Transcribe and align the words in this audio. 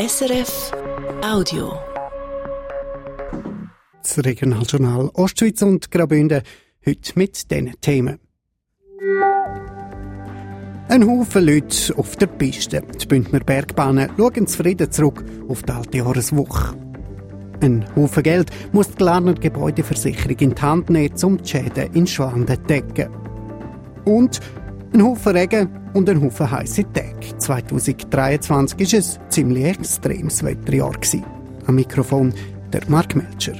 SRF 0.00 0.70
Audio. 1.24 1.72
Das 4.00 4.24
Regionaljournal 4.24 5.10
Ostschweiz 5.14 5.60
und 5.62 5.90
Graubünden 5.90 6.42
heute 6.86 7.12
mit 7.16 7.50
diesen 7.50 7.80
Themen. 7.80 8.20
Ein 10.88 11.04
Haufen 11.04 11.44
Leute 11.44 11.98
auf 11.98 12.14
der 12.14 12.28
Piste. 12.28 12.80
Die 12.80 13.06
Bündner 13.06 13.40
Bergbahnen 13.40 14.12
schauen 14.16 14.46
zufrieden 14.46 14.92
zurück 14.92 15.24
auf 15.48 15.64
die 15.64 15.72
alte 15.72 15.98
Jahreswoche. 15.98 16.76
Ein 17.60 17.84
Haufen 17.96 18.22
Geld 18.22 18.50
muss 18.70 18.90
die 18.90 18.98
Glarner 18.98 19.34
Gebäudeversicherung 19.34 20.38
in 20.38 20.54
die 20.54 20.62
Hand 20.62 20.90
nehmen, 20.90 21.24
um 21.24 21.38
die 21.38 21.48
Schäden 21.48 21.92
in 21.94 22.06
Schwanden 22.06 22.46
zu 22.46 22.62
decken. 22.62 23.08
Und 24.04 24.38
ein 24.92 25.02
Haufen 25.02 25.36
Regen 25.36 25.68
und 25.94 26.08
ein 26.08 26.22
Haufen 26.22 26.50
heiße 26.50 26.84
Tage. 26.92 27.38
2023 27.38 28.92
war 28.92 28.98
ein 28.98 29.30
ziemlich 29.30 29.64
extremes 29.64 30.42
Wetterjahr. 30.42 30.94
Am 31.66 31.74
Mikrofon 31.74 32.32
der 32.72 32.88
Mark 32.88 33.14
Melcher. 33.14 33.56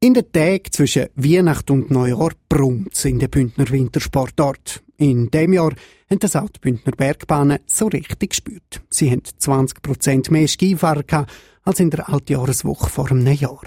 In 0.00 0.12
den 0.12 0.32
Tagen 0.32 0.70
zwischen 0.70 1.06
Weihnachten 1.14 1.72
und 1.72 1.90
Neujahr 1.90 2.32
brummt 2.48 3.04
in 3.04 3.18
den 3.18 3.30
Bündner 3.30 3.68
Wintersportort. 3.70 4.82
In 4.96 5.30
dem 5.30 5.52
Jahr 5.54 5.72
haben 6.10 6.18
das 6.18 6.36
auch 6.36 6.50
die 6.50 6.60
Bündner 6.60 6.92
Bergbahnen 6.92 7.58
so 7.66 7.86
richtig 7.86 8.30
gespürt. 8.30 8.82
Sie 8.90 9.10
haben 9.10 9.22
20% 9.22 10.30
mehr 10.30 10.46
Skifahrer 10.46 11.26
als 11.62 11.80
in 11.80 11.90
der 11.90 12.08
Altjahreswoche 12.08 12.90
vor 12.90 13.10
einem 13.10 13.26
Jahr. 13.26 13.62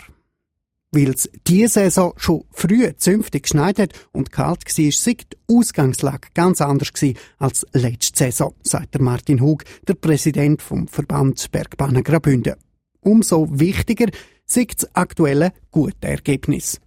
Weil 0.92 1.10
es 1.10 1.30
diese 1.46 1.82
Saison 1.82 2.14
schon 2.16 2.46
früh 2.52 2.90
zünftig 2.96 3.44
geschneit 3.44 3.78
hat 3.78 3.94
und 4.14 4.32
kalt 4.32 4.64
war, 4.64 4.92
sei 4.92 5.14
die 5.16 5.38
Ausgangslage 5.54 6.30
ganz 6.34 6.62
anders 6.62 6.92
als 7.40 7.66
letzte 7.74 8.18
Saison, 8.18 8.56
sagt 8.64 8.94
der 8.94 9.02
Martin 9.02 9.42
Hug, 9.42 9.64
der 9.86 9.96
Präsident 9.96 10.62
vom 10.62 10.88
Verband 10.88 11.52
Bergbahnen 11.52 12.04
Graubünden. 12.04 12.56
Umso 13.02 13.48
wichtiger 13.52 14.08
sei 14.46 14.66
das 14.66 14.96
aktuelle 14.96 15.52
gute 15.72 16.08
Ergebnis. 16.08 16.80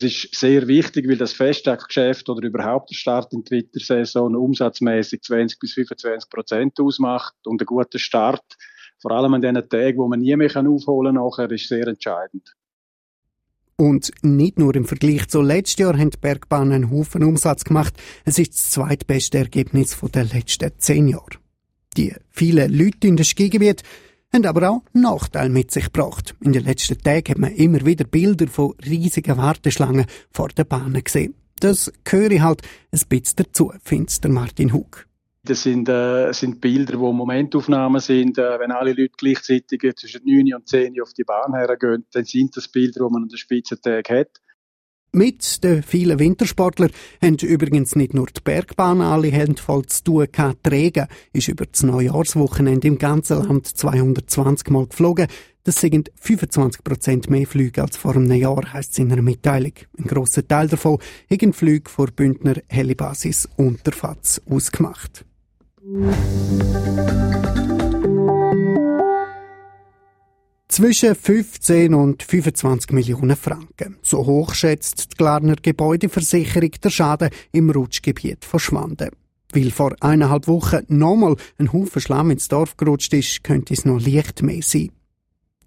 Es 0.00 0.24
ist 0.24 0.34
sehr 0.36 0.68
wichtig, 0.68 1.08
weil 1.08 1.16
das 1.16 1.32
Festtagsgeschäft 1.32 2.28
oder 2.28 2.46
überhaupt 2.46 2.90
der 2.90 2.94
Start 2.94 3.32
in 3.32 3.42
die 3.42 3.50
Wintersaison 3.50 4.36
umsatzmäßig 4.36 5.22
20 5.22 5.58
bis 5.58 5.72
25 5.72 6.30
Prozent 6.30 6.78
ausmacht 6.78 7.34
und 7.44 7.60
ein 7.60 7.66
guter 7.66 7.98
Start, 7.98 8.44
vor 9.00 9.10
allem 9.10 9.34
an 9.34 9.42
den 9.42 9.56
Tagen, 9.68 9.98
wo 9.98 10.06
man 10.06 10.20
nie 10.20 10.36
mehr 10.36 10.56
aufholen 10.56 11.18
kann, 11.34 11.50
ist 11.50 11.68
sehr 11.68 11.88
entscheidend. 11.88 12.54
Und 13.80 14.10
nicht 14.22 14.58
nur 14.58 14.74
im 14.74 14.86
Vergleich 14.86 15.28
zu 15.28 15.40
letztes 15.40 15.78
Jahr 15.78 15.96
haben 15.96 16.10
die 16.10 16.18
Bergbahnen 16.18 16.72
einen 16.72 16.90
Haufen 16.90 17.22
Umsatz 17.22 17.62
gemacht. 17.62 17.94
Es 18.24 18.38
ist 18.40 18.54
das 18.54 18.70
zweitbeste 18.70 19.38
Ergebnis 19.38 19.96
der 20.12 20.24
letzten 20.24 20.72
zehn 20.78 21.06
Jahre. 21.06 21.38
Die 21.96 22.12
vielen 22.30 22.72
Leute 22.76 23.06
in 23.06 23.16
den 23.16 23.24
Skigebiet 23.24 23.84
haben 24.32 24.46
aber 24.46 24.68
auch 24.68 24.82
Nachteile 24.92 25.50
mit 25.50 25.70
sich 25.70 25.84
gebracht. 25.84 26.34
In 26.40 26.52
den 26.52 26.64
letzten 26.64 26.98
Tagen 26.98 27.30
hat 27.30 27.38
man 27.38 27.52
immer 27.52 27.86
wieder 27.86 28.04
Bilder 28.04 28.48
von 28.48 28.74
riesigen 28.84 29.36
Warteschlangen 29.36 30.06
vor 30.32 30.48
den 30.48 30.66
Bahnen 30.66 31.04
gesehen. 31.04 31.34
Das 31.60 31.92
gehöre 32.02 32.42
halt 32.42 32.62
ein 32.90 33.00
bisschen 33.08 33.36
dazu, 33.36 33.72
findet 33.84 34.24
der 34.24 34.30
Martin 34.32 34.72
Hug. 34.72 35.07
Das 35.44 35.62
sind, 35.62 35.88
äh, 35.88 36.32
sind 36.32 36.60
Bilder, 36.60 36.98
wo 36.98 37.12
Momentaufnahmen 37.12 38.00
sind. 38.00 38.38
Äh, 38.38 38.58
wenn 38.58 38.72
alle 38.72 38.90
Leute 38.92 39.12
gleichzeitig 39.16 39.80
zwischen 39.96 40.22
9 40.24 40.54
und 40.54 40.68
10 40.68 41.00
auf 41.00 41.12
die 41.14 41.24
Bahn 41.24 41.54
hergehen, 41.54 42.04
dann 42.12 42.24
sind 42.24 42.56
das 42.56 42.68
Bilder, 42.68 43.06
die 43.06 43.12
man 43.12 43.22
an 43.22 43.28
den 43.28 43.38
Spitzentag 43.38 44.10
hat. 44.10 44.40
Mit 45.12 45.64
den 45.64 45.82
vielen 45.82 46.18
Wintersportlern 46.18 46.90
haben 47.22 47.36
übrigens 47.36 47.96
nicht 47.96 48.12
nur 48.12 48.26
die 48.26 48.42
Bergbahnen 48.42 49.06
alle 49.06 49.28
Hände 49.28 49.60
voll 49.60 49.86
zu 49.86 50.04
tun 50.04 50.26
gehabt. 50.30 50.66
Die 50.66 50.70
Regen 50.70 51.06
ist 51.32 51.48
über 51.48 51.64
das 51.64 51.82
Neujahrswochenende 51.82 52.88
im 52.88 52.98
ganzen 52.98 53.42
Land 53.42 53.66
220 53.66 54.68
Mal 54.68 54.86
geflogen. 54.86 55.28
Das 55.64 55.80
sind 55.80 56.10
25 56.16 56.84
Prozent 56.84 57.30
mehr 57.30 57.46
Flüge 57.46 57.82
als 57.82 57.96
vor 57.96 58.16
einem 58.16 58.32
Jahr, 58.32 58.72
heisst 58.72 58.92
es 58.92 58.98
in 58.98 59.10
einer 59.10 59.22
Mitteilung. 59.22 59.72
Ein 59.98 60.04
grosser 60.04 60.46
Teil 60.46 60.68
davon 60.68 60.98
haben 61.30 61.52
Flüge 61.54 61.90
vor 61.90 62.08
Bündner 62.08 62.56
Helibasis 62.68 63.48
Unterfatz 63.56 64.42
ausgemacht. 64.48 65.24
Zwischen 70.68 71.14
15 71.14 71.94
und 71.94 72.22
25 72.22 72.92
Millionen 72.92 73.36
Franken. 73.36 73.96
So 74.02 74.26
hoch 74.26 74.52
schätzt 74.52 75.12
die 75.12 75.16
Glarner 75.16 75.56
Gebäudeversicherung 75.56 76.72
der 76.84 76.90
Schaden 76.90 77.30
im 77.52 77.70
Rutschgebiet 77.70 78.44
von 78.44 78.60
Schwanden. 78.60 79.12
Weil 79.52 79.70
vor 79.70 79.96
eineinhalb 80.00 80.46
Wochen 80.46 80.84
nochmal 80.88 81.36
ein 81.56 81.72
Haufen 81.72 82.02
Schlamm 82.02 82.32
ins 82.32 82.48
Dorf 82.48 82.76
gerutscht 82.76 83.14
ist, 83.14 83.42
könnte 83.42 83.72
es 83.72 83.86
noch 83.86 83.98
leicht 83.98 84.42
mehr 84.42 84.62
sein. 84.62 84.90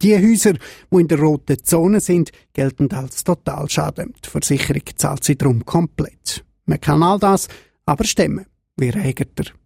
Die 0.03 0.15
Häuser, 0.15 0.53
die 0.91 0.97
in 0.99 1.07
der 1.07 1.19
roten 1.19 1.63
Zone 1.63 1.99
sind, 1.99 2.31
gelten 2.53 2.91
als 2.91 3.23
Totalschaden. 3.23 4.13
Die 4.23 4.29
Versicherung 4.29 4.83
zahlt 4.95 5.23
sie 5.23 5.35
darum 5.35 5.65
komplett. 5.65 6.45
Man 6.67 6.79
kann 6.79 7.01
all 7.01 7.17
das 7.17 7.47
aber 7.87 8.03
stemmen. 8.03 8.45
Wie 8.77 8.89
regelt 8.89 9.39
er? 9.39 9.60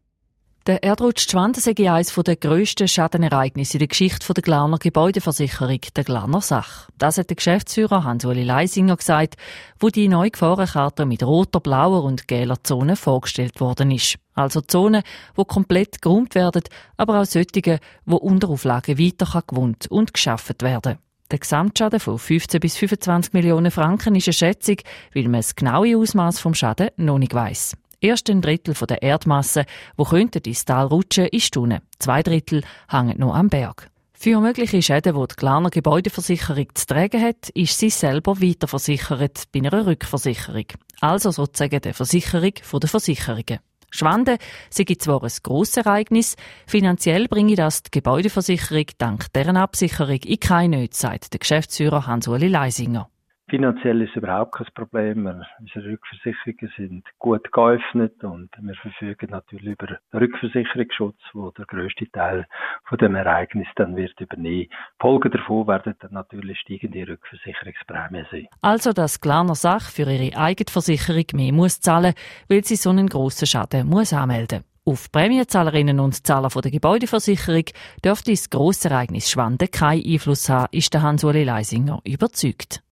Der 0.68 0.81
Erdrutsch 0.81 1.30
Schwanden 1.30 1.62
sei 1.62 1.76
eines 1.92 2.16
der 2.16 2.36
grössten 2.38 2.88
Schadenereignisse 2.88 3.74
in 3.74 3.80
der 3.80 3.88
Geschichte 3.88 4.34
der 4.34 4.42
Glarner 4.42 4.80
Gebäudeversicherung, 4.80 5.80
der 5.96 6.03
Glarner 6.03 6.42
Sach. 6.42 6.90
Das 6.98 7.20
hat 7.20 7.30
der 7.30 7.36
Geschäftsführer 7.36 8.03
Hans-Uli 8.03 8.44
Leisinger 8.44 8.98
gesagt, 8.98 9.36
wo 9.80 9.90
die 9.90 10.08
neue 10.08 10.31
Gefahrenkarte 10.31 11.06
mit 11.06 11.22
roter, 11.22 11.59
blauer 11.59 12.03
und 12.03 12.28
gelber 12.28 12.64
Zone 12.64 12.96
vorgestellt 12.96 13.62
worden 13.62 13.92
ist. 13.92 14.16
Also 14.34 14.59
Zonen, 14.59 15.03
wo 15.36 15.46
komplett 15.46 16.02
geräumt 16.02 16.34
werden, 16.34 16.64
aber 16.97 17.22
auch 17.22 17.26
solche, 17.26 17.80
wo 18.08 18.16
unter 18.16 18.50
Auflagen 18.50 18.97
weiter 18.97 19.44
gewohnt 19.46 19.86
und 19.92 20.16
geschafft 20.16 20.64
werden. 20.64 20.97
Der 21.30 21.38
Gesamtschaden 21.38 22.00
von 22.00 22.18
15 22.18 22.59
bis 22.59 22.76
25 22.76 23.34
Millionen 23.34 23.70
Franken 23.70 24.16
ist 24.16 24.28
eine 24.28 24.34
Schätzung, 24.34 24.78
weil 25.14 25.24
man 25.26 25.42
das 25.42 25.56
genaue 25.56 25.96
Ausmaß 25.96 26.40
vom 26.40 26.56
Schaden 26.56 26.90
noch 26.97 27.20
nicht 27.20 27.36
weiss. 27.36 27.78
Erst 28.05 28.29
ein 28.29 28.39
Drittel 28.39 28.75
der 28.75 29.01
Erdmasse, 29.01 29.66
wo 29.97 30.03
könnte 30.03 30.38
ins 30.38 30.63
Tal 30.63 30.85
rutschen, 30.85 31.25
ist 31.25 31.57
unten. 31.57 31.81
Zwei 31.97 32.21
Drittel 32.21 32.61
hängen 32.88 33.17
noch 33.17 33.33
am 33.33 33.49
Berg. 33.49 33.89
Für 34.13 34.39
mögliche 34.41 34.79
Schäden, 34.83 35.19
die 35.19 35.27
die 35.27 35.35
Glarner 35.35 35.71
Gebäudeversicherung 35.71 36.67
zu 36.75 36.85
tragen 36.85 37.19
hat, 37.19 37.49
ist 37.55 37.79
sie 37.79 37.89
selber 37.89 38.39
weiterversichert 38.39 39.45
bei 39.51 39.59
einer 39.59 39.88
Rückversicherung. 39.88 40.66
Also 41.01 41.31
sozusagen 41.31 41.81
der 41.81 41.95
Versicherung 41.95 42.53
der 42.79 42.89
Versicherungen. 42.89 43.57
Schwanden 43.89 44.37
sei 44.69 44.83
zwar 44.99 45.23
ein 45.23 45.31
grosses 45.41 45.77
Ereignis, 45.77 46.35
finanziell 46.67 47.27
bringe 47.27 47.55
das 47.55 47.81
die 47.81 47.89
Gebäudeversicherung 47.89 48.85
dank 48.99 49.33
deren 49.33 49.57
Absicherung 49.57 50.19
in 50.19 50.39
keine 50.39 50.77
Nöte, 50.77 50.95
sagt 50.95 51.33
der 51.33 51.39
Geschäftsführer 51.39 52.05
Hans-Uli 52.05 52.49
Leisinger. 52.49 53.09
Finanziell 53.47 54.01
ist 54.01 54.16
überhaupt 54.16 54.56
kein 54.56 54.67
Problem. 54.73 55.28
Unsere 55.59 55.85
Rückversicherungen 55.85 56.73
sind 56.75 57.03
gut 57.19 57.51
geöffnet 57.51 58.23
und 58.23 58.50
wir 58.59 58.73
verfügen 58.75 59.29
natürlich 59.29 59.78
über 59.79 60.00
Rückversicherungsschutz, 60.13 61.19
wo 61.33 61.51
der 61.51 61.66
grösste 61.66 62.09
Teil 62.11 62.47
von 62.85 62.97
dem 62.97 63.13
Ereignis 63.13 63.67
dann 63.75 63.95
wird 63.95 64.19
übernehmen. 64.19 64.69
Folge 65.00 65.29
davon 65.29 65.67
werden 65.67 65.94
dann 66.00 66.13
natürlich 66.13 66.59
steigende 66.59 67.07
Rückversicherungsprämien 67.07 68.25
sein. 68.31 68.47
Also, 68.61 68.94
dass 68.94 69.22
Glarner 69.22 69.53
Sach 69.53 69.91
für 69.91 70.09
ihre 70.09 70.35
eigene 70.35 70.72
Versicherung 70.72 71.25
mehr 71.34 71.53
muss 71.53 71.81
zahlen, 71.81 72.16
weil 72.50 72.63
sie 72.63 72.78
so 72.78 72.89
einen 72.89 73.09
grossen 73.09 73.45
Schaden 73.45 73.88
muss 73.88 74.11
anmelden. 74.11 74.63
Auf 74.85 75.11
Prämienzahlerinnen 75.11 76.00
und 76.00 76.25
Zahler 76.25 76.50
der 76.50 76.72
Gebäudeversicherung 76.72 77.66
dürfte 78.03 78.31
das 78.31 78.50
grosse 78.50 78.89
Ereignis 78.89 79.29
Schwanden 79.29 79.69
keinen 79.69 80.03
Einfluss 80.03 80.50
haben, 80.50 80.67
ist 80.72 80.94
der 80.94 81.03
Hans-Uli 81.03 81.44
Leisinger 81.44 82.01
überzeugt. 82.03 82.84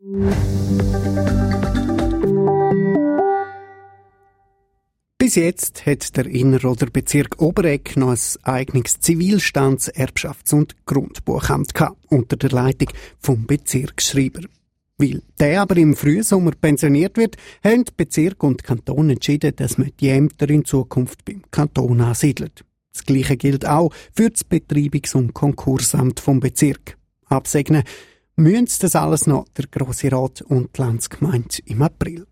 Bis 0.00 0.14
jetzt 5.34 5.86
hat 5.86 6.16
der 6.16 6.26
Inner- 6.26 6.60
Bezirk 6.92 7.42
Oberegg 7.42 7.96
noch 7.96 8.12
ein 8.12 8.18
eigenes 8.44 9.00
Zivilstands-, 9.00 9.92
Erbschafts- 9.92 10.54
und 10.54 10.86
Grundbuchamt 10.86 11.74
gehabt, 11.74 11.98
unter 12.10 12.36
der 12.36 12.50
Leitung 12.50 12.90
vom 13.18 13.48
Bezirksschreiber. 13.48 14.42
Weil 14.98 15.20
der 15.40 15.62
aber 15.62 15.76
im 15.78 15.96
Frühsommer 15.96 16.52
pensioniert 16.52 17.16
wird, 17.16 17.36
haben 17.64 17.82
Bezirk 17.96 18.44
und 18.44 18.62
Kanton 18.62 19.10
entschieden, 19.10 19.56
dass 19.56 19.78
man 19.78 19.90
die 19.98 20.10
Ämter 20.10 20.48
in 20.48 20.64
Zukunft 20.64 21.24
beim 21.24 21.42
Kanton 21.50 22.02
ansiedelt. 22.02 22.64
Das 22.92 23.04
Gleiche 23.04 23.36
gilt 23.36 23.66
auch 23.66 23.92
für 24.14 24.30
das 24.30 24.48
Betreibungs- 24.48 25.16
und 25.16 25.34
Konkursamt 25.34 26.20
vom 26.20 26.38
Bezirk. 26.38 26.96
Absegnen 27.26 27.82
müssen 28.38 28.78
das 28.80 28.94
alles 28.94 29.26
noch 29.26 29.46
der 29.56 29.66
Grosse 29.66 30.12
Rat 30.12 30.42
und 30.42 30.76
die 30.76 30.80
Landsgemeinde 30.80 31.56
im 31.66 31.82
April. 31.82 32.26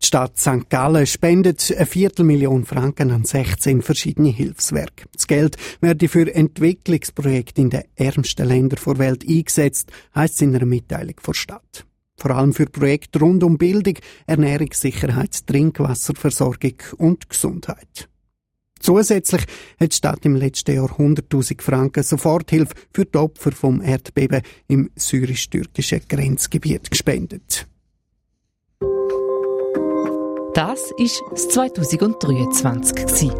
Die 0.00 0.06
Stadt 0.06 0.38
St. 0.38 0.68
Gallen 0.68 1.06
spendet 1.06 1.72
eine 1.76 1.86
Viertelmillion 1.86 2.64
Franken 2.64 3.10
an 3.10 3.24
16 3.24 3.82
verschiedene 3.82 4.30
Hilfswerke. 4.30 5.06
Das 5.12 5.26
Geld 5.26 5.56
werde 5.80 6.08
für 6.08 6.32
Entwicklungsprojekte 6.34 7.60
in 7.60 7.70
den 7.70 7.84
ärmsten 7.96 8.46
Ländern 8.46 8.80
der 8.84 8.98
Welt 8.98 9.24
eingesetzt, 9.28 9.90
heisst 10.14 10.34
es 10.34 10.42
in 10.42 10.54
einer 10.54 10.66
Mitteilung 10.66 11.16
der 11.26 11.34
Stadt. 11.34 11.86
Vor 12.16 12.30
allem 12.32 12.52
für 12.52 12.66
Projekte 12.66 13.20
rund 13.20 13.42
um 13.42 13.58
Bildung, 13.58 13.94
Ernährungssicherheit, 14.26 15.46
Trinkwasserversorgung 15.46 16.74
und 16.98 17.28
Gesundheit. 17.28 18.08
Zusätzlich 18.82 19.42
hat 19.80 19.92
die 19.92 19.96
Stadt 19.96 20.24
im 20.24 20.34
letzten 20.34 20.74
Jahr 20.74 20.90
100.000 20.90 21.62
Franken 21.62 22.02
Soforthilfe 22.02 22.74
für 22.92 23.04
die 23.04 23.16
Opfer 23.16 23.52
vom 23.52 23.80
Erdbeben 23.80 24.42
im 24.66 24.90
syrisch-türkischen 24.96 26.02
Grenzgebiet 26.08 26.90
gespendet. 26.90 27.68
Das 30.54 30.90
ist 30.98 31.22
das 31.30 31.48
2023. 31.48 33.30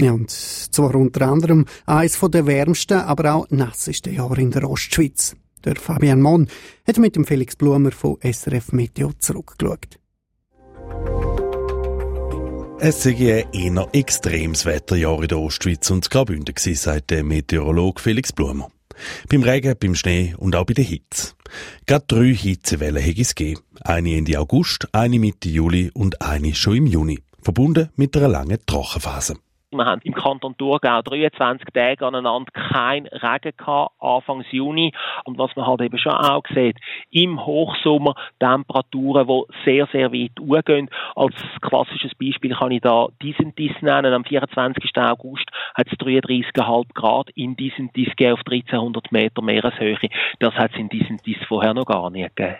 Ja, 0.00 0.12
und 0.12 0.30
zwar 0.30 0.94
unter 0.96 1.28
anderem 1.28 1.66
eines 1.86 2.18
der 2.18 2.46
wärmsten, 2.46 2.98
aber 2.98 3.34
auch 3.34 3.50
nassesten 3.50 4.14
Jahre 4.14 4.40
in 4.40 4.50
der 4.50 4.68
Ostschweiz. 4.68 5.36
Der 5.64 5.76
Fabian 5.76 6.20
Mon 6.20 6.48
hat 6.86 6.98
mit 6.98 7.16
dem 7.16 7.24
Felix 7.24 7.56
Blumer 7.56 7.92
von 7.92 8.18
SRF 8.22 8.72
Meteo 8.72 9.12
zurückgeschaut. 9.18 9.98
Es 12.80 13.04
sei 13.04 13.46
ein 13.54 13.76
eher 13.76 13.88
extremes 13.92 14.66
Wetterjahr 14.66 15.22
in 15.22 15.28
der 15.28 15.38
Ostschweiz 15.38 15.88
und 15.90 16.10
Graubünden 16.10 16.52
gewesen, 16.52 16.74
sagt 16.74 17.10
der 17.10 17.22
Meteorologe 17.22 18.02
Felix 18.02 18.32
Blumer. 18.32 18.70
Beim 19.28 19.44
Regen, 19.44 19.76
beim 19.78 19.94
Schnee 19.94 20.34
und 20.36 20.56
auch 20.56 20.66
bei 20.66 20.74
der 20.74 20.84
Hitze. 20.84 21.34
Gerade 21.86 22.04
drei 22.08 22.34
Hitzewellen 22.34 23.02
hätte 23.02 23.20
es 23.20 23.36
gegeben. 23.36 23.60
Eine 23.82 24.16
Ende 24.16 24.38
August, 24.38 24.88
eine 24.92 25.20
Mitte 25.20 25.48
Juli 25.48 25.92
und 25.94 26.22
eine 26.22 26.54
schon 26.54 26.76
im 26.76 26.86
Juni. 26.86 27.20
Verbunden 27.40 27.90
mit 27.94 28.16
einer 28.16 28.28
langen 28.28 28.58
Trockenphase. 28.66 29.36
Wir 29.78 29.86
haben 29.86 30.00
im 30.04 30.14
Kanton 30.14 30.56
Thurgau 30.56 31.02
23 31.02 31.66
Tage 31.72 32.06
aneinander 32.06 32.50
kein 32.52 33.06
Regen 33.06 33.56
gehabt, 33.56 33.92
Anfangs 34.00 34.46
Juni. 34.50 34.92
Und 35.24 35.38
was 35.38 35.54
man 35.56 35.66
halt 35.66 35.80
eben 35.80 35.98
schon 35.98 36.12
auch 36.12 36.44
sieht, 36.54 36.76
im 37.10 37.44
Hochsommer 37.44 38.14
Temperaturen, 38.38 39.26
die 39.26 39.42
sehr, 39.64 39.88
sehr 39.92 40.12
weit 40.12 40.32
hochgehen. 40.40 40.90
Als 41.16 41.34
klassisches 41.60 42.14
Beispiel 42.14 42.54
kann 42.54 42.72
ich 42.72 42.82
da 42.82 43.08
diesen 43.22 43.54
Dies 43.54 43.72
nennen. 43.80 44.12
Am 44.12 44.24
24. 44.24 44.90
August 44.96 45.48
hat 45.74 45.86
es 45.86 45.98
33,5 45.98 46.94
Grad 46.94 47.30
in 47.34 47.56
diesen 47.56 47.90
Dies 47.92 48.08
auf 48.08 48.40
1300 48.46 49.10
Meter 49.10 49.42
Meereshöhe. 49.42 49.96
Das 50.38 50.54
hat 50.54 50.72
es 50.72 50.78
in 50.78 50.88
diesen 50.88 51.16
Dies 51.18 51.38
vorher 51.48 51.74
noch 51.74 51.86
gar 51.86 52.10
nicht 52.10 52.36
gegeben. 52.36 52.58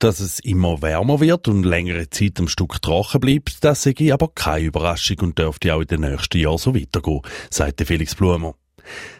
Dass 0.00 0.18
es 0.18 0.40
immer 0.40 0.80
wärmer 0.80 1.20
wird 1.20 1.46
und 1.46 1.62
längere 1.62 2.08
Zeit 2.08 2.40
am 2.40 2.48
Stück 2.48 2.80
trocken 2.80 3.20
bleibt, 3.20 3.62
das 3.62 3.82
sei 3.82 3.94
aber 4.10 4.28
keine 4.34 4.64
Überraschung 4.64 5.18
und 5.20 5.38
dürfte 5.38 5.74
auch 5.74 5.82
in 5.82 5.88
den 5.88 6.00
nächsten 6.00 6.38
Jahren 6.38 6.56
so 6.56 6.74
weitergehen, 6.74 7.20
sagte 7.50 7.84
Felix 7.84 8.14
Blumer. 8.14 8.54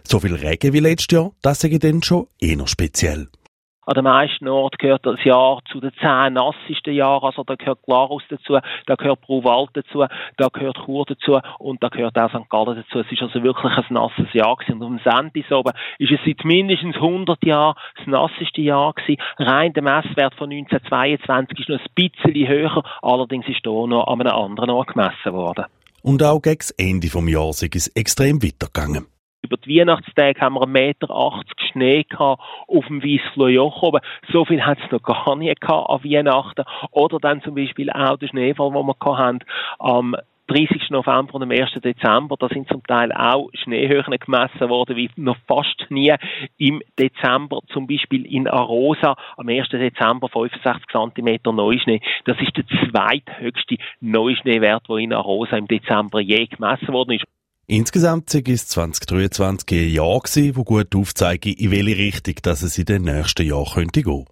So 0.08 0.20
viel 0.20 0.34
Regen 0.34 0.72
wie 0.72 0.80
letztes 0.80 1.14
Jahr, 1.14 1.32
das 1.42 1.60
sei 1.60 1.76
dann 1.76 2.02
schon 2.02 2.28
eher 2.40 2.66
speziell. 2.66 3.28
An 3.86 3.94
den 3.94 4.04
meisten 4.04 4.46
Orten 4.46 4.76
gehört 4.78 5.06
das 5.06 5.24
Jahr 5.24 5.60
zu 5.72 5.80
den 5.80 5.92
zehn 6.00 6.34
nassesten 6.34 6.92
Jahren. 6.92 7.24
Also 7.24 7.44
da 7.44 7.54
gehört 7.54 7.82
Glarus 7.82 8.22
dazu, 8.28 8.58
da 8.86 8.94
gehört 8.94 9.22
Bruwald 9.22 9.70
dazu, 9.72 10.04
da 10.36 10.48
gehört 10.52 10.78
Chur 10.84 11.06
dazu 11.06 11.40
und 11.58 11.82
da 11.82 11.88
gehört 11.88 12.18
auch 12.18 12.28
St. 12.28 12.50
Gallen 12.50 12.76
dazu. 12.76 13.00
Es 13.00 13.10
ist 13.10 13.22
also 13.22 13.42
wirklich 13.42 13.72
ein 13.72 13.84
nasses 13.88 14.32
Jahr 14.34 14.56
gewesen. 14.56 14.82
Und 14.82 14.86
am 14.86 15.00
Sendis 15.02 15.50
oben 15.50 15.72
ist 15.98 16.12
es 16.12 16.20
seit 16.26 16.44
mindestens 16.44 16.96
100 16.96 17.42
Jahren 17.44 17.74
das 17.96 18.06
nasseste 18.06 18.60
Jahr 18.60 18.92
gewesen. 18.92 19.20
Rein 19.38 19.72
der 19.72 19.82
Messwert 19.82 20.34
von 20.34 20.50
1922 20.50 21.60
ist 21.60 21.68
noch 21.70 21.80
ein 21.80 21.84
bisschen 21.94 22.48
höher, 22.48 22.82
allerdings 23.00 23.48
ist 23.48 23.60
hier 23.62 23.86
noch 23.86 24.06
an 24.06 24.20
einem 24.20 24.34
anderen 24.34 24.70
Ort 24.70 24.88
gemessen 24.88 25.32
worden. 25.32 25.64
Und 26.02 26.22
auch 26.22 26.40
gegen 26.40 26.58
das 26.58 26.70
Ende 26.72 27.08
des 27.08 27.30
Jahres 27.30 27.62
ist 27.62 27.74
es 27.74 27.88
extrem 27.88 28.42
weitergegangen. 28.42 29.06
Über 29.50 29.56
die 29.56 29.80
Weihnachtstage 29.80 30.40
haben 30.40 30.54
wir 30.54 30.62
1,80 30.62 30.68
Meter 30.68 31.42
Schnee 31.72 32.04
gehabt 32.04 32.40
auf 32.68 32.86
dem 32.86 33.02
Wiesflojoch 33.02 33.82
oben. 33.82 34.00
So 34.30 34.44
viel 34.44 34.64
hat 34.64 34.78
es 34.78 34.92
noch 34.92 35.02
gar 35.02 35.34
nicht 35.34 35.60
gehabt 35.60 35.90
an 35.90 36.04
Weihnachten. 36.04 36.62
Oder 36.92 37.18
dann 37.18 37.42
zum 37.42 37.56
Beispiel 37.56 37.90
auch 37.90 38.16
der 38.16 38.28
Schneefall, 38.28 38.70
den 38.70 38.86
wir 38.86 39.18
hatten, 39.18 39.40
am 39.80 40.14
30. 40.46 40.90
November 40.90 41.34
und 41.34 41.42
am 41.42 41.50
1. 41.50 41.72
Dezember, 41.82 42.36
da 42.38 42.48
sind 42.48 42.68
zum 42.68 42.84
Teil 42.84 43.10
auch 43.10 43.48
Schneehöhen 43.54 44.16
gemessen 44.20 44.68
worden, 44.68 44.94
wie 44.94 45.10
noch 45.16 45.36
fast 45.48 45.84
nie 45.90 46.14
im 46.58 46.80
Dezember, 46.96 47.58
zum 47.72 47.88
Beispiel 47.88 48.26
in 48.26 48.46
Arosa, 48.46 49.16
am 49.36 49.48
1. 49.48 49.68
Dezember 49.70 50.28
65 50.28 50.86
cm 50.92 51.54
Neuschnee. 51.56 52.00
Das 52.24 52.36
ist 52.40 52.56
der 52.56 52.66
zweithöchste 52.66 53.78
Neuschneewert, 54.00 54.88
der 54.88 54.96
in 54.96 55.12
Arosa 55.12 55.56
im 55.56 55.66
Dezember 55.66 56.20
je 56.20 56.46
gemessen 56.46 56.92
worden 56.92 57.14
ist. 57.14 57.24
Insgesamt 57.70 58.34
war 58.34 58.52
es 58.52 58.66
2023 58.66 59.78
ein 59.78 59.90
Jahr 59.90 60.20
wo 60.56 60.64
gut 60.64 60.92
aufzeigt, 60.96 61.46
in 61.46 61.70
welche 61.70 61.98
Richtung 61.98 62.34
dass 62.42 62.62
es 62.62 62.76
in 62.78 62.86
den 62.86 63.02
nächsten 63.02 63.46
Jahren 63.46 63.72
könnte 63.72 64.02
gehen. 64.02 64.24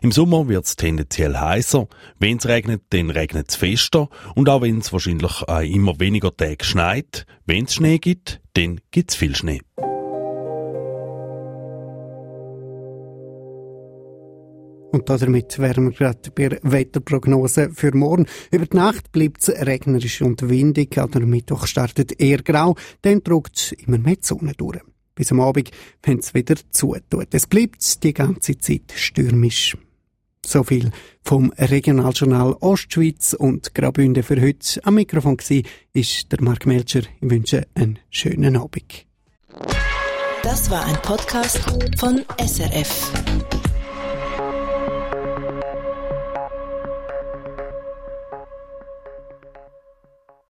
Im 0.00 0.12
Sommer 0.12 0.48
wird 0.48 0.64
es 0.64 0.76
tendenziell 0.76 1.36
heißer. 1.36 1.88
Wenn 2.18 2.38
es 2.38 2.48
regnet, 2.48 2.84
dann 2.88 3.10
regnet 3.10 3.50
es 3.50 3.56
fester. 3.56 4.08
Und 4.34 4.48
auch 4.48 4.62
wenn 4.62 4.78
es 4.78 4.94
wahrscheinlich 4.94 5.42
immer 5.42 6.00
weniger 6.00 6.34
Tage 6.34 6.64
schneit, 6.64 7.26
wenn 7.44 7.66
es 7.66 7.74
Schnee 7.74 7.98
gibt, 7.98 8.40
dann 8.54 8.80
gibt 8.92 9.10
es 9.10 9.16
viel 9.16 9.36
Schnee. 9.36 9.60
Und 14.92 15.08
damit 15.08 15.58
wären 15.58 15.90
wir 15.90 15.92
gerade 15.92 16.30
bei 16.30 16.48
der 16.48 16.60
Wetterprognose 16.62 17.70
für 17.74 17.94
morgen. 17.94 18.26
Über 18.50 18.66
die 18.66 18.76
Nacht 18.76 19.12
bleibt 19.12 19.42
es 19.42 19.48
regnerisch 19.48 20.22
und 20.22 20.48
windig. 20.48 20.96
An 20.98 21.10
der 21.10 21.26
Mittwoch 21.26 21.66
startet 21.66 22.20
eher 22.20 22.42
grau, 22.42 22.76
dann 23.02 23.22
drückt 23.22 23.74
immer 23.86 23.98
mehr 23.98 24.16
die 24.16 24.26
Sonne 24.26 24.52
durch. 24.56 24.80
Bis 25.14 25.32
am 25.32 25.40
Abend, 25.40 25.70
wenn 26.02 26.18
es 26.18 26.34
wieder 26.34 26.56
zutut. 26.70 27.28
Es 27.32 27.46
bleibt 27.46 28.02
die 28.02 28.14
ganze 28.14 28.58
Zeit 28.58 28.92
stürmisch. 28.94 29.76
So 30.44 30.62
viel 30.62 30.90
vom 31.24 31.52
Regionaljournal 31.58 32.54
Ostschweiz 32.60 33.32
und 33.32 33.74
Graubünden 33.74 34.22
für 34.22 34.40
heute. 34.40 34.80
Am 34.84 34.94
Mikrofon 34.94 35.38
war 35.38 35.62
ist 35.92 36.30
der 36.30 36.40
Mark 36.40 36.66
Melcher. 36.66 37.00
Ich 37.20 37.30
wünsche 37.30 37.66
einen 37.74 37.98
schönen 38.10 38.56
Abend. 38.56 39.06
Das 40.44 40.70
war 40.70 40.84
ein 40.86 40.96
Podcast 41.02 41.58
von 41.98 42.24
SRF. 42.38 43.55